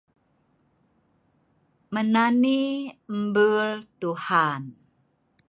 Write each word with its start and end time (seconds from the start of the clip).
Menani 1.93 2.59
mbul 3.21 3.69
Tuhan 3.99 4.63